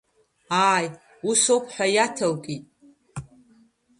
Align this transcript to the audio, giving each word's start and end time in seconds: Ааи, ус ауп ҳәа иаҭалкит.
Ааи, 0.67 0.87
ус 1.29 1.43
ауп 1.53 1.65
ҳәа 1.73 1.87
иаҭалкит. 1.95 2.63